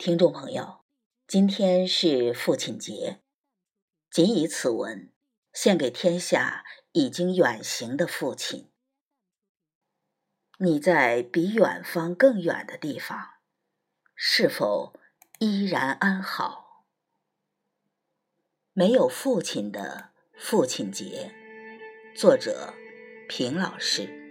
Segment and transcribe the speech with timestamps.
[0.00, 0.80] 听众朋友，
[1.26, 3.20] 今天是父亲节，
[4.10, 5.12] 谨以此文
[5.52, 8.70] 献给天下已经远行的父亲。
[10.56, 13.34] 你在比远方更远的地方，
[14.14, 14.98] 是否
[15.38, 16.86] 依然安好？
[18.72, 21.30] 没有父亲的父亲节，
[22.16, 22.72] 作者
[23.28, 24.29] 平老师。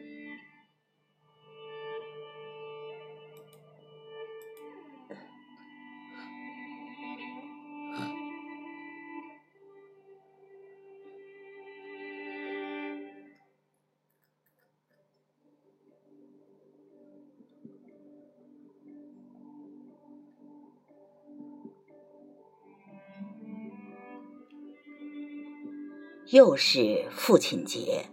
[26.32, 28.06] 又是父亲节，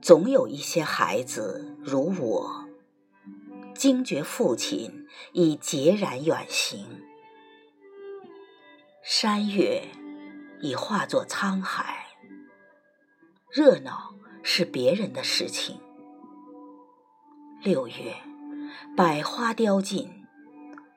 [0.00, 2.64] 总有一些孩子如我，
[3.74, 7.02] 惊觉父亲已孑然远行，
[9.02, 9.82] 山月
[10.62, 12.06] 已化作沧海，
[13.50, 15.78] 热闹是别人的事情。
[17.62, 18.16] 六月，
[18.96, 20.24] 百花凋尽，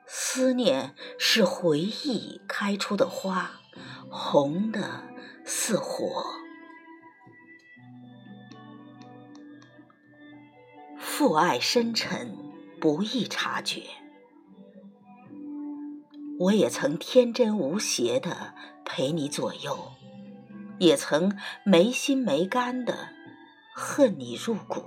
[0.06, 3.60] 思念是回忆开出的花，
[4.08, 5.11] 红的。
[5.44, 6.24] 似火，
[10.98, 12.36] 父爱深沉，
[12.80, 13.82] 不易察觉。
[16.38, 18.54] 我也曾天真无邪的
[18.84, 19.92] 陪你左右，
[20.78, 23.10] 也曾没心没肝的
[23.74, 24.82] 恨你入骨，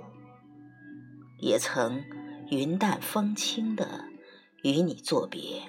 [1.38, 2.04] 也曾
[2.50, 4.04] 云淡风轻的
[4.62, 5.62] 与你作别，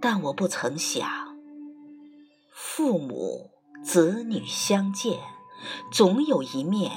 [0.00, 1.29] 但我不曾想。
[2.72, 3.50] 父母
[3.82, 5.18] 子女相见，
[5.90, 6.92] 总有一面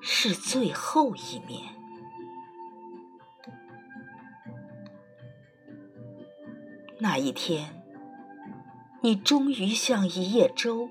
[0.00, 1.76] 是最后一面。
[6.98, 7.84] 那一天，
[9.02, 10.88] 你终于像一叶舟，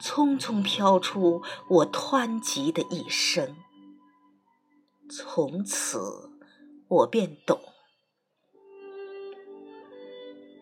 [0.00, 3.54] 匆匆飘出我湍急的一生。
[5.08, 6.32] 从此，
[6.88, 7.60] 我便懂，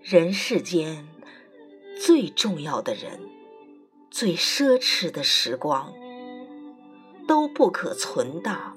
[0.03, 1.14] 人世间。
[2.07, 3.19] 最重要的人，
[4.11, 5.95] 最奢侈的时光，
[7.27, 8.77] 都不可存档，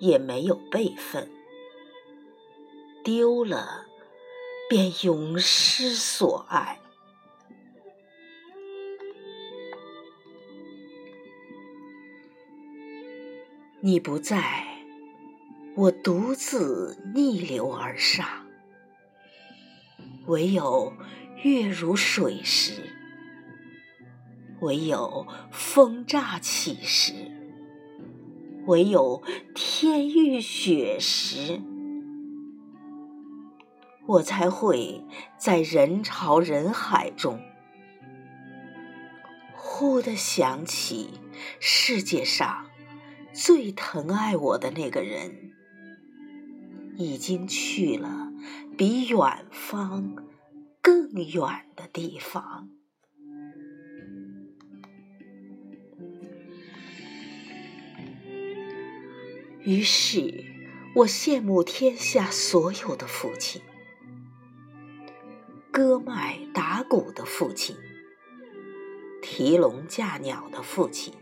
[0.00, 1.30] 也没有备份，
[3.02, 3.86] 丢了
[4.68, 6.78] 便永失所爱。
[13.80, 14.84] 你不在，
[15.74, 18.28] 我独自逆流而上，
[20.26, 20.92] 唯有。
[21.42, 22.72] 月如水时，
[24.60, 27.12] 唯有风乍起时，
[28.66, 29.22] 唯有
[29.54, 31.60] 天欲雪时，
[34.06, 35.04] 我才会
[35.38, 37.38] 在人潮人海中，
[39.54, 41.20] 忽地想起
[41.60, 42.66] 世界上
[43.34, 45.52] 最疼爱我的那个人，
[46.96, 48.32] 已经去了
[48.78, 50.16] 比远方。
[50.86, 51.42] 更远
[51.74, 52.70] 的地方。
[59.64, 60.44] 于是，
[60.94, 63.60] 我羡慕天下所有的父亲：
[65.72, 67.74] 割麦打谷的父亲，
[69.20, 71.12] 提笼架鸟的父亲，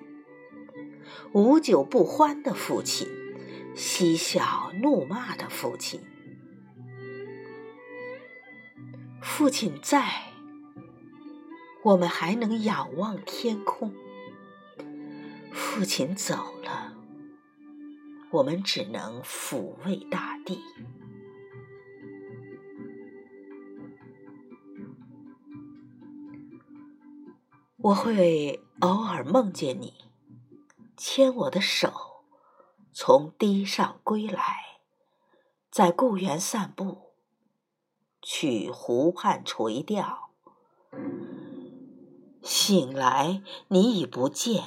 [1.33, 3.09] 无酒不欢的父亲，
[3.75, 6.03] 嬉笑怒骂的父亲。
[9.27, 10.33] 父亲在，
[11.83, 13.91] 我们还能仰望天空；
[15.51, 16.95] 父亲走了，
[18.31, 20.63] 我们只能抚慰大地。
[27.79, 29.95] 我会偶尔梦见你，
[30.97, 31.93] 牵我的手，
[32.93, 34.79] 从堤上归来，
[35.71, 37.04] 在故园散步。
[38.27, 40.31] 去湖畔垂钓，
[42.43, 44.65] 醒来你已不见，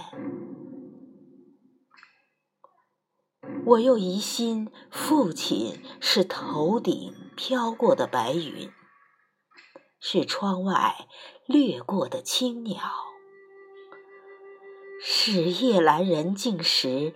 [3.66, 8.72] 我又疑心父亲是头顶飘过的白云，
[10.00, 11.08] 是窗外
[11.48, 12.78] 掠过的青鸟，
[15.02, 17.16] 是夜阑人静时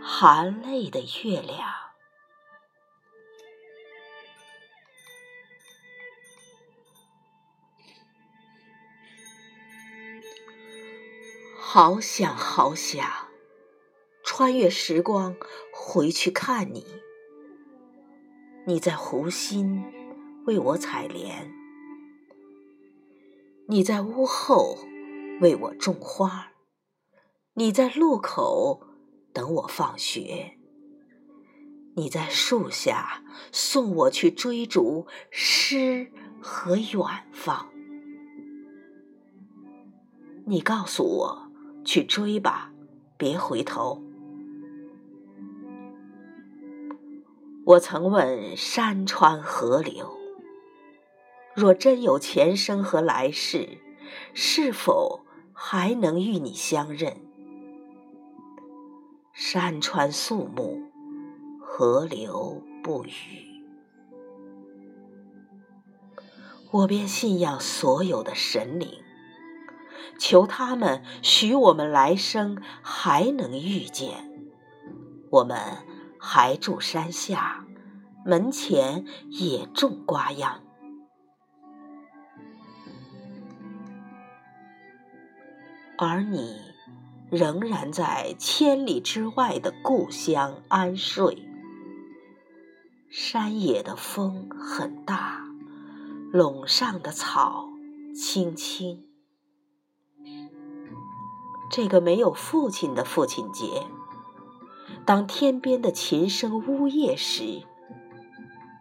[0.00, 1.85] 含泪的月亮。
[11.78, 13.06] 好想好想，
[14.24, 15.36] 穿越时光
[15.70, 16.86] 回去看你，
[18.66, 19.84] 你在湖心
[20.46, 21.52] 为我采莲，
[23.68, 24.78] 你在屋后
[25.42, 26.52] 为我种花，
[27.52, 28.80] 你在路口
[29.34, 30.56] 等我放学，
[31.94, 37.02] 你在树下送我去追逐诗和远
[37.32, 37.70] 方。
[40.46, 41.45] 你告诉我
[41.86, 42.72] 去追吧，
[43.16, 44.02] 别回头。
[47.64, 50.18] 我曾问山川河流，
[51.54, 53.78] 若真有前生和来世，
[54.34, 57.16] 是否还能与你相认？
[59.32, 60.82] 山川肃穆，
[61.60, 63.62] 河流不语，
[66.72, 68.88] 我便信仰所有的神灵，
[70.18, 74.30] 求他们许我们来生还能遇见。
[75.30, 75.58] 我们。
[76.28, 77.64] 还住山下，
[78.24, 80.60] 门前也种瓜秧，
[85.96, 86.60] 而你
[87.30, 91.46] 仍然在千里之外的故乡安睡。
[93.08, 95.44] 山野的风很大，
[96.32, 97.68] 垄上的草
[98.16, 99.05] 青青。
[101.70, 103.86] 这个没有父亲的父亲节。
[105.04, 107.62] 当天边的琴声呜咽时，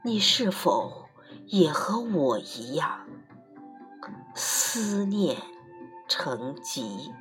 [0.03, 1.05] 你是否
[1.47, 3.07] 也和我一样
[4.33, 5.37] 思念
[6.07, 7.11] 成疾？